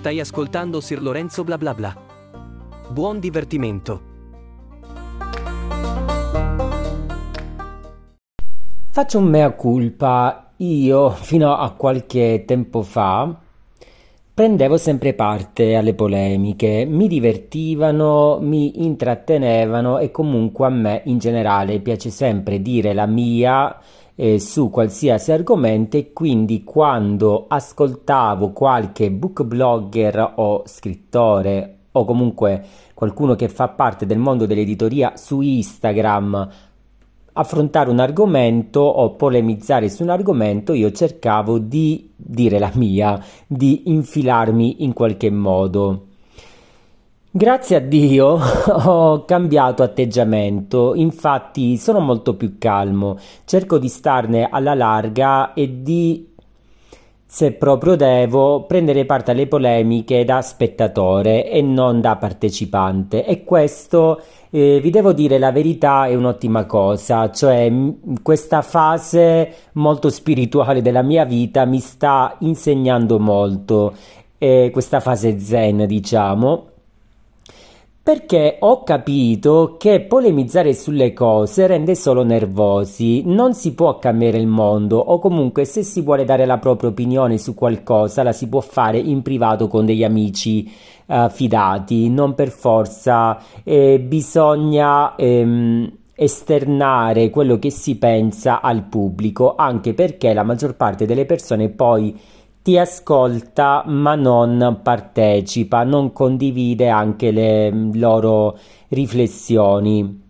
Stai 0.00 0.18
ascoltando 0.18 0.80
Sir 0.80 1.02
Lorenzo 1.02 1.44
bla 1.44 1.58
bla 1.58 1.74
bla. 1.74 1.94
Buon 2.88 3.20
divertimento. 3.20 4.00
Faccio 8.90 9.18
un 9.18 9.24
mea 9.24 9.50
culpa. 9.50 10.52
Io, 10.56 11.10
fino 11.10 11.54
a 11.54 11.70
qualche 11.72 12.44
tempo 12.46 12.80
fa, 12.80 13.38
prendevo 14.32 14.78
sempre 14.78 15.12
parte 15.12 15.76
alle 15.76 15.92
polemiche, 15.92 16.86
mi 16.86 17.06
divertivano, 17.06 18.38
mi 18.40 18.82
intrattenevano 18.82 19.98
e 19.98 20.10
comunque 20.10 20.64
a 20.64 20.70
me 20.70 21.02
in 21.04 21.18
generale 21.18 21.78
piace 21.80 22.08
sempre 22.08 22.62
dire 22.62 22.94
la 22.94 23.04
mia 23.04 23.78
eh, 24.20 24.38
su 24.38 24.68
qualsiasi 24.68 25.32
argomento 25.32 25.96
e 25.96 26.12
quindi 26.12 26.62
quando 26.62 27.46
ascoltavo 27.48 28.50
qualche 28.50 29.10
book 29.10 29.44
blogger 29.44 30.34
o 30.36 30.62
scrittore 30.66 31.78
o 31.92 32.04
comunque 32.04 32.62
qualcuno 32.92 33.34
che 33.34 33.48
fa 33.48 33.68
parte 33.68 34.04
del 34.04 34.18
mondo 34.18 34.44
dell'editoria 34.44 35.16
su 35.16 35.40
Instagram 35.40 36.48
affrontare 37.32 37.88
un 37.88 37.98
argomento 37.98 38.80
o 38.80 39.14
polemizzare 39.14 39.88
su 39.88 40.02
un 40.02 40.10
argomento, 40.10 40.74
io 40.74 40.92
cercavo 40.92 41.58
di 41.58 42.12
dire 42.14 42.58
la 42.58 42.70
mia, 42.74 43.18
di 43.46 43.84
infilarmi 43.86 44.84
in 44.84 44.92
qualche 44.92 45.30
modo. 45.30 46.08
Grazie 47.32 47.76
a 47.76 47.78
Dio 47.78 48.40
ho 48.86 49.24
cambiato 49.24 49.84
atteggiamento, 49.84 50.96
infatti 50.96 51.76
sono 51.76 52.00
molto 52.00 52.34
più 52.34 52.56
calmo, 52.58 53.18
cerco 53.44 53.78
di 53.78 53.86
starne 53.86 54.48
alla 54.50 54.74
larga 54.74 55.54
e 55.54 55.80
di, 55.80 56.28
se 57.24 57.52
proprio 57.52 57.94
devo, 57.94 58.64
prendere 58.64 59.04
parte 59.04 59.30
alle 59.30 59.46
polemiche 59.46 60.24
da 60.24 60.42
spettatore 60.42 61.48
e 61.48 61.62
non 61.62 62.00
da 62.00 62.16
partecipante. 62.16 63.24
E 63.24 63.44
questo, 63.44 64.20
eh, 64.50 64.80
vi 64.82 64.90
devo 64.90 65.12
dire 65.12 65.38
la 65.38 65.52
verità, 65.52 66.06
è 66.06 66.16
un'ottima 66.16 66.64
cosa, 66.64 67.30
cioè 67.30 67.72
questa 68.22 68.60
fase 68.60 69.54
molto 69.74 70.10
spirituale 70.10 70.82
della 70.82 71.02
mia 71.02 71.24
vita 71.24 71.64
mi 71.64 71.78
sta 71.78 72.34
insegnando 72.40 73.20
molto, 73.20 73.94
eh, 74.36 74.70
questa 74.72 74.98
fase 74.98 75.38
zen 75.38 75.86
diciamo 75.86 76.69
perché 78.02 78.56
ho 78.60 78.82
capito 78.82 79.76
che 79.78 80.00
polemizzare 80.00 80.72
sulle 80.72 81.12
cose 81.12 81.66
rende 81.66 81.94
solo 81.94 82.22
nervosi, 82.22 83.22
non 83.26 83.52
si 83.52 83.74
può 83.74 83.98
cambiare 83.98 84.38
il 84.38 84.46
mondo 84.46 84.98
o 84.98 85.18
comunque 85.18 85.66
se 85.66 85.82
si 85.82 86.00
vuole 86.00 86.24
dare 86.24 86.46
la 86.46 86.56
propria 86.56 86.88
opinione 86.88 87.36
su 87.36 87.54
qualcosa 87.54 88.22
la 88.22 88.32
si 88.32 88.48
può 88.48 88.60
fare 88.60 88.98
in 88.98 89.20
privato 89.20 89.68
con 89.68 89.84
degli 89.84 90.02
amici 90.02 90.72
uh, 91.06 91.28
fidati, 91.28 92.08
non 92.08 92.34
per 92.34 92.48
forza 92.48 93.38
eh, 93.62 94.00
bisogna 94.00 95.14
ehm, 95.14 95.92
esternare 96.14 97.28
quello 97.28 97.58
che 97.58 97.70
si 97.70 97.96
pensa 97.96 98.62
al 98.62 98.84
pubblico, 98.84 99.54
anche 99.56 99.92
perché 99.92 100.32
la 100.32 100.42
maggior 100.42 100.74
parte 100.74 101.04
delle 101.04 101.26
persone 101.26 101.68
poi 101.68 102.18
ti 102.70 102.78
ascolta 102.78 103.82
ma 103.84 104.14
non 104.14 104.78
partecipa, 104.80 105.82
non 105.82 106.12
condivide 106.12 106.88
anche 106.88 107.32
le 107.32 107.68
loro 107.94 108.56
riflessioni. 108.90 110.22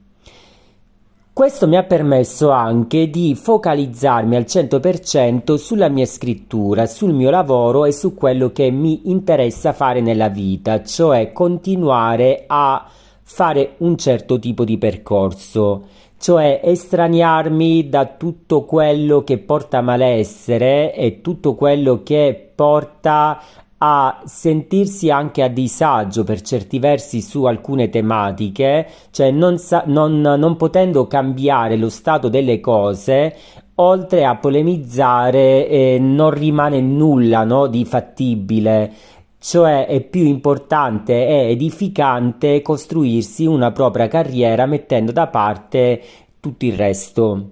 Questo 1.35 1.69
mi 1.69 1.77
ha 1.77 1.83
permesso 1.83 2.49
anche 2.49 3.11
di 3.11 3.35
focalizzarmi 3.35 4.37
al 4.37 4.45
100% 4.45 5.57
sulla 5.57 5.91
mia 5.91 6.07
scrittura, 6.07 6.87
sul 6.87 7.13
mio 7.13 7.29
lavoro 7.29 7.85
e 7.85 7.93
su 7.93 8.15
quello 8.15 8.53
che 8.53 8.71
mi 8.71 9.11
interessa 9.11 9.75
fare 9.75 10.01
nella 10.01 10.31
vita, 10.31 10.83
cioè 10.83 11.33
continuare 11.33 12.45
a 12.47 12.89
fare 13.23 13.75
un 13.79 13.99
certo 13.99 14.39
tipo 14.39 14.65
di 14.65 14.79
percorso 14.79 15.85
cioè 16.20 16.60
estraniarmi 16.62 17.88
da 17.88 18.04
tutto 18.04 18.66
quello 18.66 19.25
che 19.25 19.38
porta 19.38 19.81
malessere 19.81 20.94
e 20.94 21.22
tutto 21.22 21.54
quello 21.54 22.03
che 22.03 22.53
porta 22.54 23.41
a 23.78 24.20
sentirsi 24.26 25.10
anche 25.10 25.42
a 25.42 25.48
disagio 25.48 26.22
per 26.22 26.42
certi 26.42 26.78
versi 26.78 27.22
su 27.22 27.44
alcune 27.44 27.88
tematiche, 27.88 28.86
cioè 29.10 29.31
non, 29.31 29.56
sa- 29.56 29.84
non, 29.86 30.20
non 30.20 30.56
potendo 30.56 31.06
cambiare 31.06 31.78
lo 31.78 31.88
stato 31.88 32.28
delle 32.28 32.60
cose, 32.60 33.34
oltre 33.76 34.26
a 34.26 34.37
polemizzare 34.37 35.66
eh, 35.66 35.98
non 35.98 36.32
rimane 36.32 36.82
nulla 36.82 37.44
no, 37.44 37.66
di 37.66 37.87
fattibile 37.87 38.92
cioè 39.41 39.87
è 39.87 40.03
più 40.03 40.25
importante 40.27 41.27
e 41.27 41.51
edificante 41.51 42.61
costruirsi 42.61 43.47
una 43.47 43.73
propria 43.73 44.06
carriera 44.06 44.67
mettendo 44.67 45.12
da 45.12 45.28
parte 45.28 46.03
tutto 46.39 46.67
il 46.67 46.75
resto. 46.75 47.50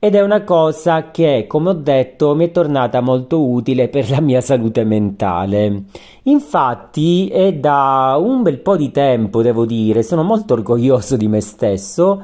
Ed 0.00 0.14
è 0.14 0.22
una 0.22 0.44
cosa 0.44 1.10
che, 1.10 1.46
come 1.46 1.70
ho 1.70 1.74
detto, 1.74 2.34
mi 2.34 2.46
è 2.46 2.50
tornata 2.52 3.00
molto 3.00 3.44
utile 3.44 3.88
per 3.88 4.08
la 4.08 4.20
mia 4.20 4.40
salute 4.40 4.84
mentale. 4.84 5.84
Infatti 6.22 7.28
è 7.28 7.52
da 7.52 8.16
un 8.18 8.42
bel 8.42 8.60
po' 8.60 8.76
di 8.76 8.90
tempo, 8.90 9.42
devo 9.42 9.66
dire, 9.66 10.02
sono 10.02 10.22
molto 10.22 10.54
orgoglioso 10.54 11.16
di 11.16 11.28
me 11.28 11.40
stesso, 11.40 12.22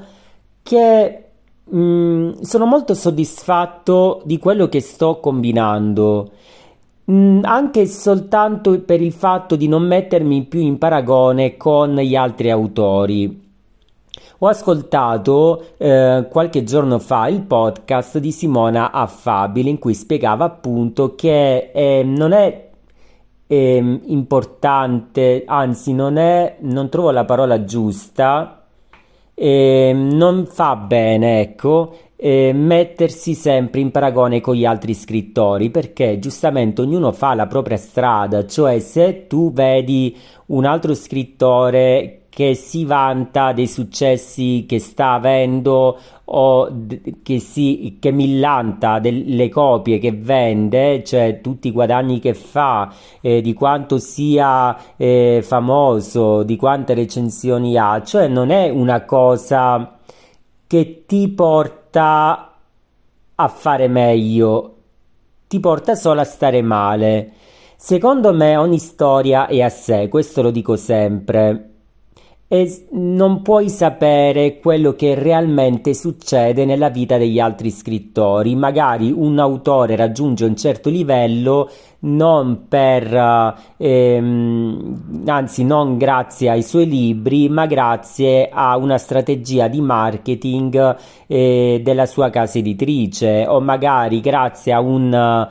che 0.63 1.25
mh, 1.65 1.79
mm, 1.79 2.31
sono 2.41 2.65
molto 2.65 2.95
soddisfatto 2.95 4.23
di 4.25 4.39
quello 4.39 4.69
che 4.69 4.81
sto 4.81 5.19
combinando 5.19 6.31
anche 7.07 7.87
soltanto 7.87 8.81
per 8.81 9.03
il 9.03 9.13
fatto 9.13 9.57
di 9.57 9.69
non 9.69 9.87
mettermi 9.87 10.45
più 10.45 10.61
in 10.61 10.79
paragone 10.79 11.57
con 11.57 11.97
gli 11.97 12.15
altri 12.15 12.51
autori. 12.51 13.43
Ho 14.39 14.49
ascoltato 14.49 15.69
eh, 15.79 16.27
qualche 16.31 16.65
giorno 16.65 16.99
fa 16.99 17.29
il 17.29 17.43
podcast 17.43 18.19
di 18.19 18.33
Simona 18.33 18.91
Affabile 18.91 19.71
in 19.71 19.79
cui 19.79 19.95
spiegava 19.95 20.45
appunto 20.45 21.15
che 21.15 21.71
eh, 21.73 22.03
non 22.05 22.33
è 22.33 22.71
eh, 23.47 24.01
importante, 24.07 25.45
anzi 25.47 25.93
non 25.93 26.17
è, 26.17 26.57
non 26.61 26.89
trovo 26.89 27.11
la 27.11 27.25
parola 27.25 27.65
giusta, 27.65 28.65
ehm, 29.35 30.13
non 30.13 30.47
fa 30.47 30.77
bene, 30.77 31.41
ecco, 31.41 31.97
eh, 32.25 32.55
mettersi 32.55 33.35
sempre 33.35 33.81
in 33.81 33.91
paragone 33.91 34.41
con 34.41 34.55
gli 34.55 34.65
altri 34.65 34.95
scrittori 34.95 35.69
perché 35.69 36.19
giustamente 36.19 36.81
ognuno 36.81 37.13
fa 37.13 37.35
la 37.35 37.47
propria 37.47 37.77
strada, 37.77 38.47
cioè 38.47 38.79
se 38.79 39.27
tu 39.27 39.53
vedi 39.53 40.17
un 40.47 40.65
altro 40.65 40.95
scrittore 40.95 42.21
che 42.31 42.55
si 42.55 42.87
vanta 42.87 43.53
dei 43.53 43.67
successi 43.67 44.65
che 44.67 44.79
sta 44.79 45.13
avendo 45.13 45.99
o 46.25 46.73
che, 47.23 47.39
si, 47.41 47.99
che 48.01 48.11
millanta 48.11 49.01
delle 49.01 49.51
copie 49.51 49.99
che 49.99 50.13
vende, 50.13 51.05
cioè 51.05 51.43
tutti 51.43 51.69
i 51.69 51.73
guadagni 51.73 52.21
che 52.21 52.33
fa, 52.33 52.91
eh, 53.21 53.43
di 53.43 53.53
quanto 53.53 53.99
sia 53.99 54.75
eh, 54.97 55.41
famoso, 55.43 56.43
di 56.43 56.57
quante 56.57 56.95
recensioni 56.95 57.77
ha, 57.77 58.03
cioè 58.03 58.29
non 58.29 58.49
è 58.49 58.71
una 58.71 59.05
cosa 59.05 59.99
che 60.67 61.05
ti 61.07 61.29
porta 61.29 61.84
porta 61.95 62.53
a 63.37 63.49
fare 63.49 63.87
meglio, 63.87 64.77
ti 65.47 65.61
porta 65.61 65.95
solo 65.95 66.21
a 66.21 66.25
stare 66.25 66.61
male. 66.61 67.33
Secondo 67.77 68.33
me 68.35 68.57
ogni 68.57 68.79
storia 68.79 69.47
è 69.47 69.61
a 69.61 69.69
sé, 69.69 70.09
questo 70.09 70.43
lo 70.43 70.51
dico 70.51 70.75
sempre 70.75 71.74
e 72.47 72.87
non 72.91 73.43
puoi 73.43 73.69
sapere 73.71 74.59
quello 74.59 74.95
che 74.95 75.15
realmente 75.15 75.95
succede 75.95 76.65
nella 76.65 76.91
vita 76.91 77.17
degli 77.17 77.41
altri 77.41 77.71
scrittori. 77.71 78.55
Magari 78.55 79.11
un 79.11 79.39
autore 79.39 79.97
raggiunge 79.97 80.45
un 80.45 80.57
certo 80.57 80.91
livello 80.91 81.71
non 82.05 82.67
per, 82.69 83.55
ehm, 83.79 85.23
anzi 85.27 85.65
non 85.65 85.97
grazie 85.97 86.51
ai 86.51 86.63
suoi 86.63 86.87
libri, 86.87 87.49
ma 87.49 87.67
grazie 87.67 88.51
a 88.53 88.77
una 88.77 88.99
strategia 88.99 89.69
di 89.69 89.81
marketing 89.81 90.97
eh, 91.27 91.81
della 91.83 92.07
sua 92.07 92.29
casa 92.31 92.59
editrice 92.59 93.47
o 93.49 93.61
magari 93.61 94.21
grazie 94.21 94.73
a, 94.73 94.81
un, 94.81 95.49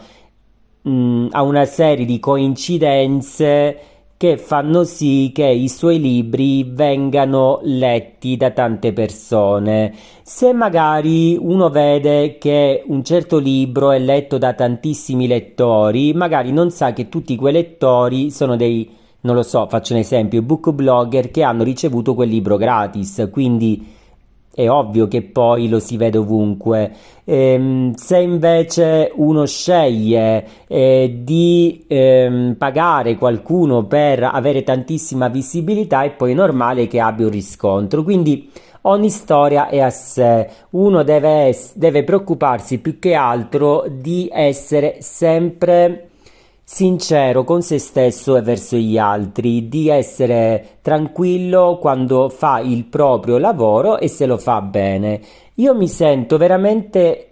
mm, 0.87 1.27
a 1.31 1.41
una 1.41 1.65
serie 1.65 2.05
di 2.05 2.19
coincidenze 2.19 3.92
che 4.17 4.37
fanno 4.37 4.83
sì 4.83 5.31
che 5.33 5.45
i 5.45 5.67
suoi 5.67 5.99
libri 5.99 6.63
vengano 6.63 7.59
letti 7.63 8.37
da 8.37 8.51
tante 8.51 8.93
persone. 8.93 9.93
Se 10.23 10.53
magari 10.53 11.37
uno 11.39 11.69
vede 11.69 12.37
che 12.37 12.83
un 12.87 13.03
certo 13.03 13.37
libro 13.37 13.91
è 13.91 13.99
letto 13.99 14.37
da 14.37 14.53
tantissimi 14.53 15.27
lettori, 15.27 16.13
magari 16.13 16.51
non 16.51 16.71
sa 16.71 16.93
che 16.93 17.09
tutti 17.09 17.35
quei 17.35 17.53
lettori 17.53 18.31
sono 18.31 18.55
dei, 18.55 18.89
non 19.21 19.35
lo 19.35 19.43
so, 19.43 19.67
faccio 19.67 19.93
un 19.93 19.99
esempio, 19.99 20.41
book 20.41 20.71
blogger 20.71 21.29
che 21.29 21.43
hanno 21.43 21.63
ricevuto 21.63 22.13
quel 22.13 22.29
libro 22.29 22.55
gratis, 22.55 23.27
quindi 23.31 24.01
è 24.53 24.69
ovvio 24.69 25.07
che 25.07 25.23
poi 25.23 25.67
lo 25.67 25.79
si 25.79 25.97
vede 25.97 26.19
ovunque. 26.19 26.91
Ehm, 27.25 27.93
se 27.95 28.19
invece 28.19 29.11
uno 29.15 29.45
sceglie 29.45 30.45
eh, 30.67 31.21
di 31.23 31.85
ehm, 31.87 32.55
pagare 32.57 33.15
qualcuno 33.15 33.85
per 33.85 34.23
avere 34.23 34.63
tantissima 34.63 35.27
visibilità, 35.27 36.03
è 36.03 36.11
poi 36.11 36.33
normale 36.33 36.87
che 36.87 36.99
abbia 36.99 37.25
un 37.25 37.31
riscontro. 37.31 38.03
Quindi 38.03 38.51
ogni 38.81 39.09
storia 39.09 39.69
è 39.69 39.79
a 39.79 39.89
sé. 39.89 40.47
Uno 40.71 41.03
deve, 41.03 41.57
deve 41.73 42.03
preoccuparsi 42.03 42.79
più 42.79 42.99
che 42.99 43.15
altro 43.15 43.85
di 43.89 44.29
essere 44.31 44.97
sempre 44.99 46.09
sincero 46.63 47.43
con 47.43 47.61
se 47.61 47.77
stesso 47.77 48.35
e 48.37 48.41
verso 48.41 48.77
gli 48.77 48.97
altri, 48.97 49.67
di 49.67 49.89
essere 49.89 50.77
tranquillo 50.81 51.77
quando 51.79 52.29
fa 52.29 52.59
il 52.59 52.85
proprio 52.85 53.37
lavoro 53.37 53.99
e 53.99 54.07
se 54.07 54.25
lo 54.25 54.37
fa 54.37 54.61
bene. 54.61 55.21
Io 55.55 55.75
mi 55.75 55.87
sento 55.87 56.37
veramente 56.37 57.27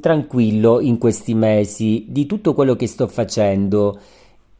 tranquillo 0.00 0.80
in 0.80 0.98
questi 0.98 1.34
mesi 1.34 2.06
di 2.08 2.26
tutto 2.26 2.54
quello 2.54 2.76
che 2.76 2.86
sto 2.86 3.08
facendo. 3.08 3.98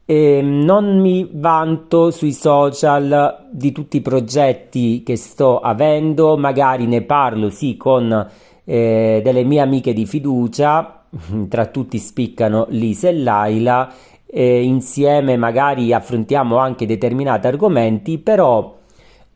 E 0.04 0.42
non 0.42 1.00
mi 1.00 1.30
vanto 1.32 2.10
sui 2.10 2.32
social 2.32 3.46
di 3.50 3.70
tutti 3.70 3.98
i 3.98 4.02
progetti 4.02 5.02
che 5.04 5.16
sto 5.16 5.60
avendo, 5.60 6.36
magari 6.36 6.86
ne 6.86 7.02
parlo 7.02 7.50
sì 7.50 7.76
con 7.76 8.28
eh, 8.64 9.20
delle 9.22 9.44
mie 9.44 9.60
amiche 9.60 9.92
di 9.92 10.04
fiducia 10.04 11.01
tra 11.48 11.66
tutti 11.66 11.98
spiccano 11.98 12.66
Lisa 12.70 13.08
e 13.08 13.14
Laila 13.14 13.92
e 14.26 14.62
insieme 14.62 15.36
magari 15.36 15.92
affrontiamo 15.92 16.56
anche 16.56 16.86
determinati 16.86 17.46
argomenti, 17.46 18.18
però 18.18 18.78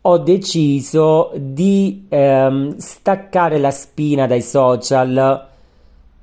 ho 0.01 0.19
deciso 0.19 1.33
di 1.35 2.07
ehm, 2.09 2.77
staccare 2.77 3.59
la 3.59 3.71
spina 3.71 4.27
dai 4.27 4.43
social 4.43 5.49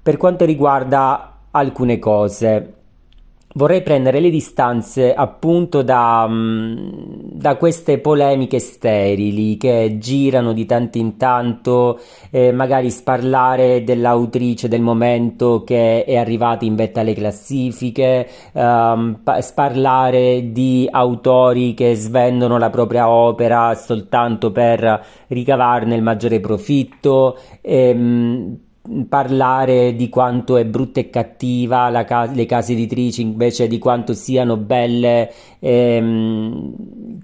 per 0.01 0.17
quanto 0.17 0.45
riguarda 0.45 1.38
alcune 1.51 2.00
cose 2.00 2.73
vorrei 3.53 3.81
prendere 3.81 4.19
le 4.19 4.29
distanze 4.29 5.13
appunto 5.13 5.81
da, 5.81 6.25
mm, 6.27 6.75
da, 7.31 7.55
queste 7.57 8.00
polemiche 8.00 8.59
sterili 8.59 9.57
che 9.57 9.97
girano 10.00 10.53
di 10.53 10.65
tanto 10.65 10.97
in 10.97 11.17
tanto, 11.17 12.00
eh, 12.31 12.51
magari 12.51 12.89
sparlare 12.89 13.83
dell'autrice 13.83 14.67
del 14.67 14.81
momento 14.81 15.63
che 15.63 16.03
è 16.03 16.15
arrivata 16.15 16.65
in 16.65 16.75
vetta 16.75 17.01
alle 17.01 17.13
classifiche, 17.13 18.27
ehm, 18.53 19.19
sparlare 19.39 20.51
di 20.51 20.88
autori 20.89 21.73
che 21.73 21.95
svendono 21.95 22.57
la 22.57 22.69
propria 22.69 23.09
opera 23.09 23.73
soltanto 23.75 24.51
per 24.51 25.05
ricavarne 25.27 25.95
il 25.95 26.01
maggiore 26.01 26.39
profitto. 26.39 27.38
Ehm, 27.61 28.62
parlare 29.07 29.95
di 29.95 30.09
quanto 30.09 30.57
è 30.57 30.65
brutta 30.65 31.00
e 31.00 31.09
cattiva 31.09 32.03
ca- 32.03 32.25
le 32.25 32.45
case 32.45 32.74
editrici 32.74 33.21
invece 33.21 33.68
di 33.68 33.80
quanto 33.80 34.13
siano 34.13 34.57
belle 34.57 35.31
ehm, 35.59 36.75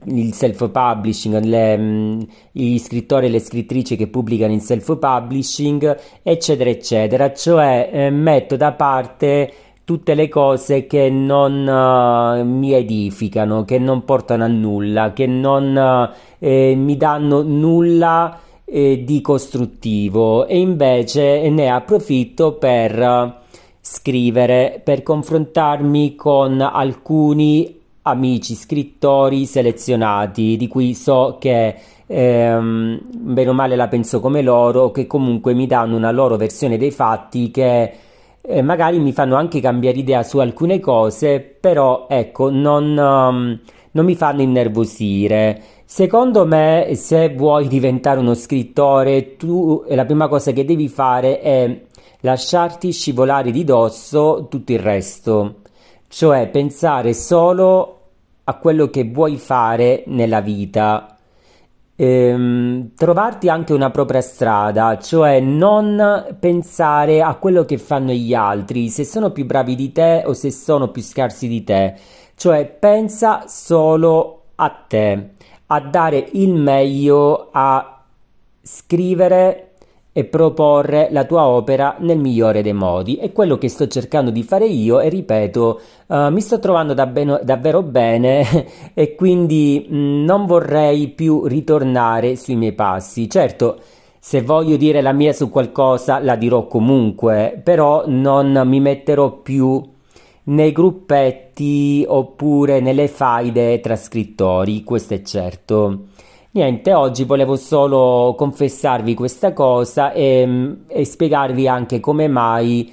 il 0.05 0.33
self-publishing, 0.33 1.43
le, 1.43 1.77
mm, 1.77 2.19
gli 2.53 2.77
scrittori 2.77 3.25
e 3.25 3.29
le 3.29 3.39
scrittrici 3.39 3.97
che 3.97 4.07
pubblicano 4.07 4.53
in 4.53 4.61
self-publishing, 4.61 5.97
eccetera, 6.23 6.69
eccetera. 6.69 7.33
Cioè 7.33 7.89
eh, 7.91 8.09
metto 8.09 8.55
da 8.55 8.71
parte 8.71 9.51
tutte 9.83 10.13
le 10.13 10.29
cose 10.29 10.85
che 10.85 11.09
non 11.09 11.65
uh, 11.67 12.45
mi 12.45 12.73
edificano, 12.73 13.65
che 13.65 13.79
non 13.79 14.05
portano 14.05 14.43
a 14.43 14.47
nulla, 14.47 15.13
che 15.13 15.25
non 15.25 15.75
uh, 15.75 16.15
eh, 16.37 16.75
mi 16.75 16.95
danno 16.95 17.41
nulla 17.41 18.39
eh, 18.71 19.03
di 19.03 19.21
costruttivo 19.21 20.45
e 20.45 20.57
invece 20.57 21.49
ne 21.49 21.69
approfitto 21.69 22.53
per 22.53 23.37
scrivere, 23.81 24.81
per 24.83 25.03
confrontarmi 25.03 26.15
con 26.15 26.61
alcuni 26.61 27.77
amici 28.03 28.55
scrittori 28.55 29.45
selezionati 29.45 30.57
di 30.57 30.67
cui 30.67 30.93
so 30.93 31.37
che 31.39 31.75
ehm, 32.05 32.99
bene 33.11 33.49
o 33.49 33.53
male 33.53 33.75
la 33.75 33.87
penso 33.87 34.19
come 34.19 34.41
loro, 34.41 34.91
che 34.91 35.07
comunque 35.07 35.53
mi 35.53 35.67
danno 35.67 35.95
una 35.95 36.11
loro 36.11 36.37
versione 36.37 36.77
dei 36.77 36.91
fatti 36.91 37.51
che 37.51 37.91
eh, 38.41 38.61
magari 38.61 38.99
mi 38.99 39.11
fanno 39.11 39.35
anche 39.35 39.59
cambiare 39.59 39.97
idea 39.97 40.23
su 40.23 40.39
alcune 40.39 40.79
cose, 40.79 41.39
però 41.39 42.07
ecco, 42.09 42.49
non, 42.49 42.97
um, 42.97 43.59
non 43.91 44.05
mi 44.05 44.15
fanno 44.15 44.41
innervosire. 44.41 45.61
Secondo 45.85 46.45
me, 46.45 46.91
se 46.95 47.33
vuoi 47.33 47.67
diventare 47.67 48.19
uno 48.19 48.33
scrittore, 48.35 49.35
tu 49.35 49.83
la 49.87 50.05
prima 50.05 50.27
cosa 50.27 50.51
che 50.51 50.65
devi 50.65 50.87
fare 50.87 51.39
è 51.41 51.81
lasciarti 52.21 52.91
scivolare 52.91 53.51
di 53.51 53.63
dosso 53.63 54.47
tutto 54.49 54.71
il 54.71 54.79
resto, 54.79 55.61
cioè 56.07 56.49
pensare 56.49 57.13
solo 57.13 57.95
a 58.43 58.55
quello 58.55 58.89
che 58.89 59.03
vuoi 59.05 59.37
fare 59.37 60.03
nella 60.07 60.41
vita. 60.41 61.15
Ehm, 61.95 62.91
trovarti 62.95 63.49
anche 63.49 63.73
una 63.73 63.89
propria 63.91 64.21
strada, 64.21 64.97
cioè 64.99 65.39
non 65.41 66.37
pensare 66.39 67.21
a 67.21 67.35
quello 67.35 67.65
che 67.65 67.77
fanno 67.77 68.11
gli 68.11 68.33
altri, 68.33 68.89
se 68.89 69.03
sono 69.03 69.31
più 69.31 69.45
bravi 69.45 69.75
di 69.75 69.91
te 69.91 70.23
o 70.25 70.33
se 70.33 70.49
sono 70.49 70.89
più 70.91 71.01
scarsi 71.01 71.47
di 71.47 71.63
te, 71.63 71.95
cioè 72.39 72.65
pensa 72.65 73.47
solo 73.47 74.43
a 74.55 74.69
te 74.69 75.31
a 75.65 75.81
dare 75.81 76.29
il 76.31 76.53
meglio 76.53 77.49
a 77.51 78.01
scrivere 78.61 79.71
e 80.13 80.23
proporre 80.23 81.09
la 81.11 81.25
tua 81.25 81.45
opera 81.47 81.97
nel 81.99 82.17
migliore 82.17 82.61
dei 82.61 82.71
modi. 82.71 83.17
È 83.17 83.33
quello 83.33 83.57
che 83.57 83.67
sto 83.67 83.87
cercando 83.87 84.31
di 84.31 84.43
fare 84.43 84.67
io 84.67 85.01
e 85.01 85.09
ripeto, 85.09 85.81
uh, 86.07 86.29
mi 86.29 86.39
sto 86.39 86.59
trovando 86.59 86.93
da 86.93 87.07
ben, 87.07 87.41
davvero 87.43 87.83
bene 87.83 88.65
e 88.95 89.15
quindi 89.15 89.85
mh, 89.89 89.97
mm, 89.97 90.23
non 90.23 90.45
vorrei 90.45 91.09
più 91.09 91.45
ritornare 91.45 92.37
sui 92.37 92.55
miei 92.55 92.73
passi. 92.73 93.29
Certo, 93.29 93.79
se 94.17 94.41
voglio 94.41 94.77
dire 94.77 95.01
la 95.01 95.11
mia 95.11 95.33
su 95.33 95.49
qualcosa 95.49 96.19
la 96.19 96.37
dirò 96.37 96.67
comunque, 96.67 97.59
però 97.61 98.05
non 98.07 98.61
mi 98.65 98.79
metterò 98.79 99.29
più 99.31 99.97
nei 100.45 100.71
gruppetti 100.71 102.05
oppure 102.07 102.79
nelle 102.79 103.07
faide 103.07 103.79
tra 103.79 103.95
scrittori, 103.95 104.83
questo 104.83 105.13
è 105.13 105.21
certo. 105.21 106.05
Niente, 106.51 106.93
oggi 106.93 107.25
volevo 107.25 107.55
solo 107.55 108.33
confessarvi 108.35 109.13
questa 109.13 109.53
cosa 109.53 110.11
e, 110.11 110.77
e 110.87 111.05
spiegarvi 111.05 111.67
anche 111.67 111.99
come 111.99 112.27
mai 112.27 112.91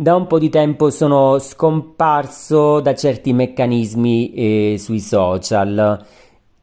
da 0.00 0.14
un 0.14 0.28
po' 0.28 0.38
di 0.38 0.48
tempo 0.48 0.90
sono 0.90 1.40
scomparso 1.40 2.78
da 2.78 2.94
certi 2.94 3.32
meccanismi 3.32 4.32
eh, 4.32 4.76
sui 4.78 5.00
social. 5.00 6.04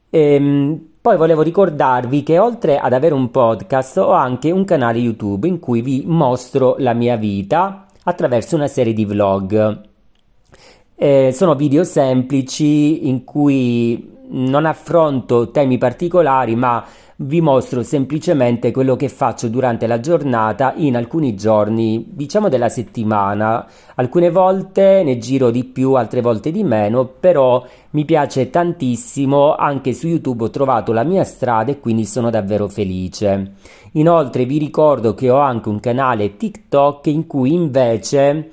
E, 0.09 0.33
ehm, 0.35 0.87
poi 1.01 1.17
volevo 1.17 1.41
ricordarvi 1.41 2.23
che 2.23 2.39
oltre 2.39 2.79
ad 2.79 2.93
avere 2.93 3.13
un 3.13 3.29
podcast 3.31 3.97
ho 3.97 4.11
anche 4.11 4.51
un 4.51 4.63
canale 4.63 4.99
YouTube 4.99 5.47
in 5.49 5.59
cui 5.59 5.81
vi 5.81 6.03
mostro 6.05 6.75
la 6.79 6.93
mia 6.93 7.17
vita 7.17 7.85
attraverso 8.03 8.55
una 8.55 8.67
serie 8.67 8.93
di 8.93 9.03
vlog. 9.03 9.93
Eh, 10.97 11.31
sono 11.33 11.55
video 11.55 11.83
semplici 11.83 13.09
in 13.09 13.25
cui 13.25 14.13
non 14.29 14.65
affronto 14.65 15.51
temi 15.51 15.77
particolari, 15.77 16.55
ma 16.55 16.85
vi 17.17 17.41
mostro 17.41 17.83
semplicemente 17.83 18.71
quello 18.71 18.95
che 18.95 19.09
faccio 19.09 19.49
durante 19.49 19.87
la 19.87 19.99
giornata 19.99 20.73
in 20.77 20.95
alcuni 20.95 21.35
giorni, 21.35 22.05
diciamo 22.11 22.47
della 22.47 22.69
settimana. 22.69 23.67
Alcune 23.95 24.29
volte 24.29 25.03
ne 25.03 25.17
giro 25.17 25.51
di 25.51 25.65
più, 25.65 25.93
altre 25.95 26.21
volte 26.21 26.49
di 26.49 26.63
meno, 26.63 27.05
però 27.05 27.61
mi 27.91 28.05
piace 28.05 28.49
tantissimo, 28.49 29.53
anche 29.53 29.91
su 29.91 30.07
YouTube 30.07 30.45
ho 30.45 30.49
trovato 30.49 30.93
la 30.93 31.03
mia 31.03 31.25
strada 31.25 31.71
e 31.71 31.79
quindi 31.81 32.05
sono 32.05 32.29
davvero 32.29 32.69
felice. 32.69 33.51
Inoltre 33.93 34.45
vi 34.45 34.57
ricordo 34.59 35.13
che 35.13 35.29
ho 35.29 35.39
anche 35.39 35.67
un 35.67 35.81
canale 35.81 36.37
TikTok 36.37 37.07
in 37.07 37.27
cui 37.27 37.53
invece 37.53 38.51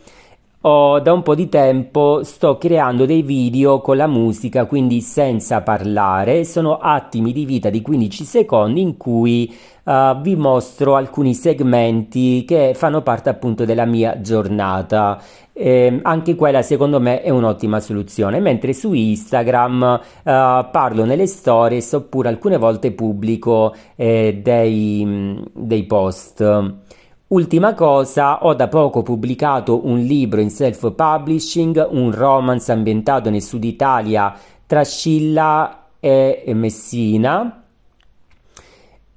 Oh, 0.65 1.01
da 1.01 1.13
un 1.13 1.23
po' 1.23 1.35
di 1.35 1.49
tempo 1.49 2.23
sto 2.23 2.57
creando 2.57 3.05
dei 3.05 3.23
video 3.23 3.81
con 3.81 3.97
la 3.97 4.07
musica, 4.07 4.65
quindi 4.67 5.01
senza 5.01 5.61
parlare. 5.61 6.45
Sono 6.45 6.79
attimi 6.79 7.33
di 7.33 7.45
vita 7.45 7.69
di 7.69 7.83
15 7.83 8.23
secondi 8.23 8.81
in 8.81 8.97
cui 8.97 9.53
uh, 9.83 10.21
vi 10.21 10.37
mostro 10.37 10.95
alcuni 10.95 11.35
segmenti 11.35 12.45
che 12.45 12.75
fanno 12.77 13.03
parte 13.03 13.29
appunto 13.29 13.65
della 13.65 13.87
mia 13.87 14.21
giornata. 14.21 15.21
Eh, 15.53 15.99
anche 16.01 16.37
quella 16.37 16.63
secondo 16.63 17.01
me 17.01 17.23
è 17.23 17.31
un'ottima 17.31 17.81
soluzione. 17.81 18.39
Mentre 18.39 18.73
su 18.73 18.93
Instagram 18.93 20.01
uh, 20.01 20.23
parlo 20.23 21.05
nelle 21.05 21.27
stories 21.27 21.93
oppure 21.93 22.29
alcune 22.29 22.57
volte 22.57 22.93
pubblico 22.93 23.75
eh, 23.97 24.39
dei, 24.41 25.43
dei 25.53 25.83
post. 25.87 26.81
Ultima 27.33 27.73
cosa, 27.73 28.45
ho 28.45 28.53
da 28.53 28.69
poco 28.69 29.03
pubblicato 29.03 29.87
un 29.87 30.01
libro 30.01 30.43
in 30.43 30.51
self-publishing, 30.51 31.89
un 31.93 32.15
romance 32.15 32.71
ambientato 32.71 33.31
nel 33.31 33.41
sud 33.41 33.65
Italia 33.65 34.39
tra 34.67 34.85
Scilla 34.85 35.87
e 35.99 36.43
Messina. 36.53 37.65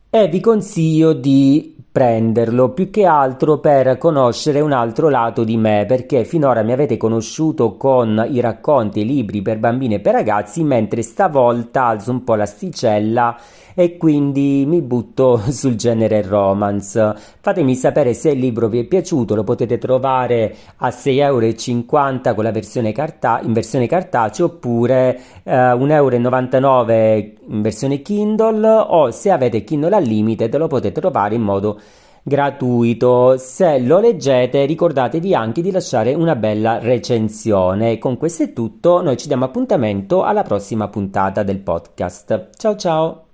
e 0.09 0.27
vi 0.29 0.39
consiglio 0.39 1.11
di 1.11 1.74
prenderlo 1.95 2.71
più 2.71 2.89
che 2.89 3.05
altro 3.05 3.59
per 3.59 3.97
conoscere 3.97 4.59
un 4.59 4.73
altro 4.73 5.07
lato 5.07 5.45
di 5.45 5.55
me 5.55 5.85
perché 5.87 6.25
finora 6.25 6.61
mi 6.61 6.73
avete 6.73 6.97
conosciuto 6.97 7.77
con 7.77 8.27
i 8.29 8.41
racconti 8.41 8.99
e 8.99 9.03
i 9.03 9.05
libri 9.05 9.41
per 9.41 9.59
bambini 9.59 9.93
e 9.93 9.99
per 10.01 10.11
ragazzi 10.11 10.61
mentre 10.65 11.01
stavolta 11.01 11.85
alzo 11.85 12.11
un 12.11 12.25
po' 12.25 12.35
l'asticella 12.35 13.37
e 13.77 13.97
quindi 13.97 14.63
mi 14.65 14.81
butto 14.81 15.37
sul 15.51 15.75
genere 15.75 16.21
romance. 16.21 17.13
Fatemi 17.41 17.75
sapere 17.75 18.13
se 18.13 18.31
il 18.31 18.39
libro 18.39 18.69
vi 18.69 18.79
è 18.79 18.83
piaciuto 18.85 19.35
lo 19.35 19.43
potete 19.43 19.77
trovare 19.77 20.55
a 20.77 20.87
6,50 20.87 21.11
euro 21.19 22.33
con 22.33 22.43
la 22.43 22.51
versione 22.51 22.91
carta- 22.93 23.41
in 23.43 23.53
versione 23.53 23.85
cartacea 23.85 24.45
oppure 24.45 25.19
eh, 25.43 25.53
1,99 25.53 26.91
euro 26.91 27.33
in 27.47 27.61
versione 27.61 28.01
Kindle 28.01 28.67
o 28.67 29.11
se 29.11 29.29
avete 29.29 29.63
Kindle 29.63 29.95
Unlimited 29.95 30.55
lo 30.57 30.67
potete 30.67 30.99
trovare 30.99 31.35
in 31.35 31.41
modo 31.41 31.79
gratuito. 32.25 33.37
Se 33.37 33.79
lo 33.79 33.99
leggete 33.99 34.65
ricordatevi 34.65 35.35
anche 35.35 35.61
di 35.61 35.69
lasciare 35.69 36.15
una 36.15 36.35
bella 36.35 36.79
recensione. 36.79 37.99
Con 37.99 38.17
questo 38.17 38.43
è 38.43 38.53
tutto, 38.53 39.01
noi 39.03 39.15
ci 39.15 39.27
diamo 39.27 39.45
appuntamento 39.45 40.23
alla 40.23 40.41
prossima 40.41 40.87
puntata 40.87 41.43
del 41.43 41.59
podcast. 41.59 42.49
Ciao 42.57 42.75
ciao! 42.75 43.24